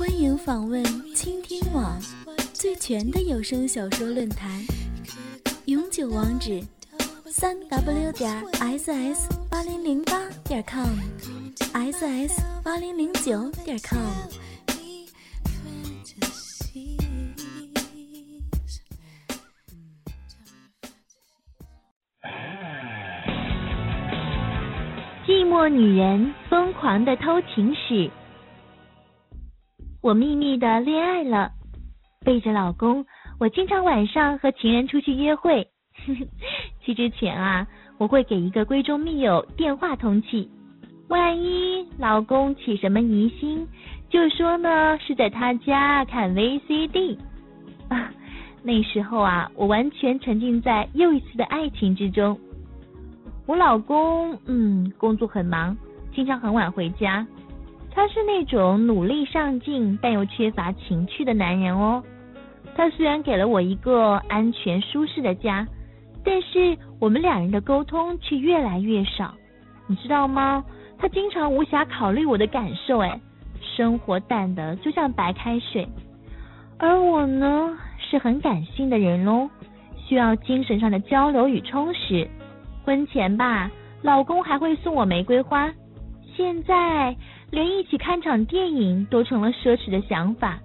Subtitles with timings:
[0.00, 0.82] 欢迎访问
[1.14, 2.00] 倾听网
[2.54, 4.48] 最全的有声小说论坛，
[5.66, 6.58] 永久网址：
[7.26, 8.42] 三 w 点
[8.78, 13.98] ss 八零零八点 com，ss 八零零九点 com。
[25.26, 28.10] 寂寞女人疯狂的偷情史。
[30.02, 31.50] 我秘密的恋爱了，
[32.24, 33.04] 背着老公，
[33.38, 35.68] 我经常晚上和情人出去约会。
[36.80, 37.66] 去之前啊，
[37.98, 40.50] 我会给一个闺中密友电话通气，
[41.08, 43.68] 万一老公起什么疑心，
[44.08, 47.18] 就说呢是在他家看 VCD。
[47.88, 48.10] 啊，
[48.64, 52.38] 那时候啊，我完全沉浸在又一次的爱情之中。
[53.46, 55.76] 我老公嗯，工作很忙，
[56.14, 57.26] 经常很晚回家。
[57.92, 62.02] 他是那种努力上进但又缺乏情趣的男人哦。
[62.74, 65.66] 他虽然给了我一个安全舒适的家，
[66.24, 69.34] 但是我们两人的沟通却越来越少。
[69.86, 70.64] 你知道吗？
[70.98, 73.20] 他经常无暇考虑我的感受，哎，
[73.60, 75.88] 生活淡的就像白开水。
[76.78, 79.50] 而我呢，是很感性的人喽，
[79.96, 82.28] 需要精神上的交流与充实。
[82.84, 83.70] 婚前吧，
[84.02, 85.70] 老公还会送我玫瑰花，
[86.36, 87.16] 现在。
[87.50, 90.58] 连一起看场电影都成了奢侈的想法，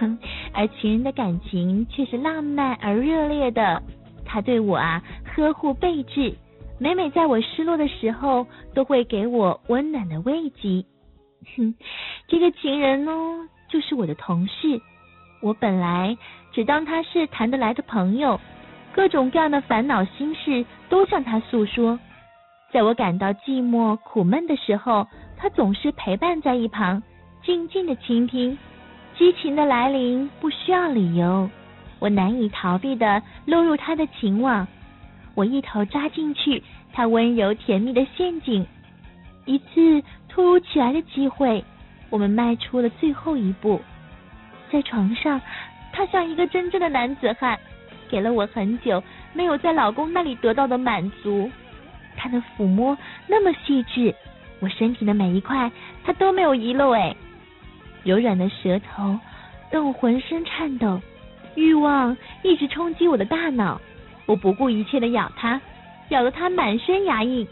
[0.00, 0.18] 哼，
[0.52, 3.80] 而情人的感情却是浪漫而热烈的。
[4.24, 6.34] 他对我啊呵护备至，
[6.78, 10.84] 每每在我失落的时候，都会给我温暖的慰藉。
[11.56, 11.72] 哼，
[12.26, 13.12] 这个情人呢，
[13.68, 14.80] 就是我的同事。
[15.40, 16.16] 我本来
[16.52, 18.40] 只当他是谈得来的朋友，
[18.92, 21.98] 各种各样的烦恼心事都向他诉说。
[22.72, 25.06] 在我感到寂寞苦闷的时候。
[25.42, 27.02] 他总是陪伴在一旁，
[27.42, 28.56] 静静的倾听。
[29.18, 31.50] 激情的来临不需要理由，
[31.98, 34.64] 我难以逃避的落入他的情网。
[35.34, 38.64] 我一头扎进去，他温柔甜蜜的陷阱。
[39.44, 41.64] 一次突如其来的机会，
[42.08, 43.80] 我们迈出了最后一步。
[44.70, 45.40] 在床上，
[45.92, 47.58] 他像一个真正的男子汉，
[48.08, 49.02] 给了我很久
[49.32, 51.50] 没有在老公那里得到的满足。
[52.16, 54.14] 他的抚摸那么细致。
[54.62, 55.72] 我身体的每一块，
[56.04, 57.16] 他都没有遗漏哎。
[58.04, 59.18] 柔软的舌头
[59.72, 61.00] 让我浑身颤抖，
[61.56, 63.80] 欲望一直冲击我的大脑。
[64.24, 65.60] 我不顾一切的咬他，
[66.10, 67.44] 咬得他满身牙印，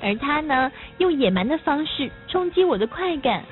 [0.00, 3.44] 而他呢，用野蛮的方式冲击我的快感。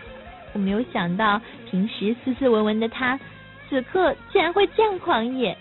[0.55, 1.39] 我没有想到，
[1.71, 3.21] 平时斯斯文文的他，
[3.69, 5.55] 此刻竟然会这样狂野。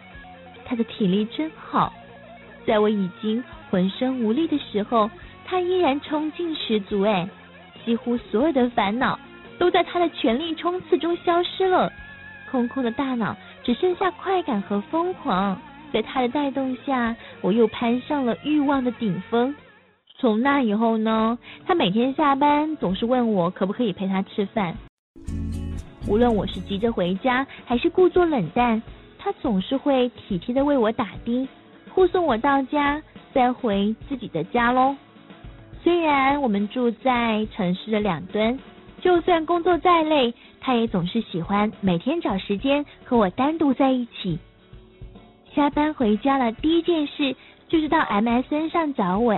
[0.63, 1.91] 他的体力真好，
[2.65, 5.09] 在我已经浑身无力的时候。
[5.49, 7.27] 他依然冲劲十足，哎，
[7.85, 9.17] 几乎所有的烦恼
[9.57, 11.91] 都在他的全力冲刺中消失了，
[12.51, 15.57] 空空的大脑只剩下快感和疯狂。
[15.93, 19.55] 在他的带动下，我又攀上了欲望的顶峰。
[20.19, 24.75] 从那以后呢，他每天下班总是问我可不可以陪他吃饭。
[26.09, 28.81] 无论我是急着回家，还是故作冷淡，
[29.17, 31.47] 他总是会体贴的为我打的，
[31.93, 33.01] 护送我到家，
[33.33, 34.93] 再回自己的家喽。
[35.87, 38.59] 虽然我们住在城市的两端，
[38.99, 44.37] 就算工作再累，他也总是喜欢每天找时间和我单独在一起。
[45.55, 47.33] 下班回家了，第一件事
[47.69, 49.33] 就是到 MSN 上找我。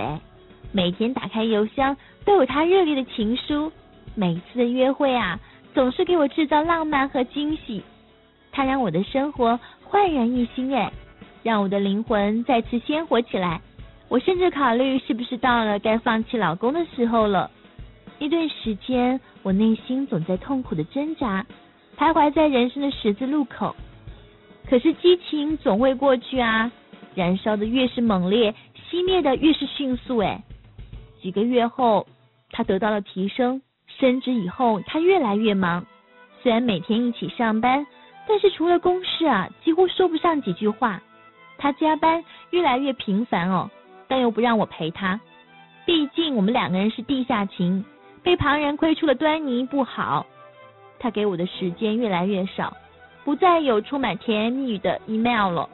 [0.72, 3.70] 每天打开邮箱都有他热烈的情书，
[4.16, 5.38] 每次的约会啊，
[5.72, 7.80] 总是给我制造浪漫和惊喜。
[8.50, 10.90] 他让我的生活焕然一新，哎，
[11.44, 13.60] 让我的灵魂再次鲜活起来。
[14.10, 17.48] 我甚至考虑是不是到了该放弃老公的时候了。
[18.18, 21.46] 一段时间，我内心总在痛苦的挣扎，
[21.96, 23.76] 徘徊在人生的十字路口。
[24.68, 26.72] 可是激情总会过去啊，
[27.14, 28.52] 燃烧的越是猛烈，
[28.90, 30.18] 熄灭的越是迅速。
[30.18, 30.42] 哎，
[31.22, 32.04] 几个月后，
[32.50, 35.86] 他得到了提升，升职以后，他越来越忙。
[36.42, 37.86] 虽然每天一起上班，
[38.26, 41.00] 但是除了公事啊，几乎说不上几句话。
[41.58, 43.70] 他加班越来越频繁哦。
[44.10, 45.20] 但又不让我陪他，
[45.86, 47.84] 毕竟我们两个人是地下情，
[48.24, 50.26] 被旁人窥出了端倪不好。
[50.98, 52.76] 他给我的时间越来越少，
[53.24, 55.68] 不再有充满甜言蜜语的 email 了。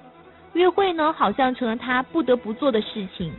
[0.53, 3.33] 约会呢，好像成了他不得不做的事情。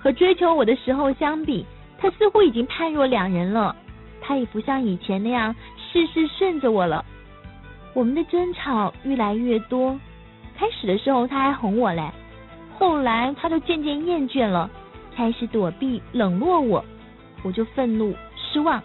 [0.00, 1.66] 和追求我的时候相比，
[1.98, 3.74] 他似乎已经判若两人了。
[4.20, 7.04] 他也不像以前那样事事顺着我了。
[7.92, 9.98] 我们的争吵越来越多，
[10.56, 12.08] 开始的时候他还哄我嘞。
[12.78, 14.68] 后来他就渐渐厌倦了，
[15.14, 16.84] 开始躲避冷落我，
[17.42, 18.82] 我就愤怒失望，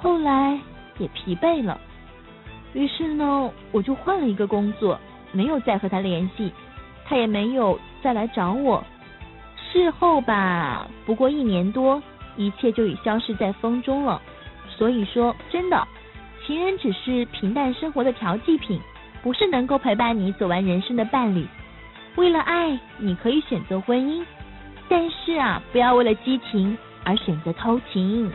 [0.00, 0.58] 后来
[0.98, 1.80] 也疲惫了。
[2.74, 4.98] 于是呢，我就换了一个工作，
[5.32, 6.52] 没有再和他联系，
[7.04, 8.82] 他也没有再来找我。
[9.56, 12.02] 事后吧，不过一年多，
[12.36, 14.20] 一切就已消失在风中了。
[14.68, 15.86] 所以说，真的，
[16.46, 18.80] 情人只是平淡生活的调剂品，
[19.22, 21.46] 不是能够陪伴你走完人生的伴侣。
[22.16, 24.22] 为了爱，你可以选择婚姻，
[24.88, 28.30] 但是啊，不要为了激情而选择偷情。